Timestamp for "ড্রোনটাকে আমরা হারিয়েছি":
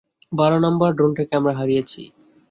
0.93-2.01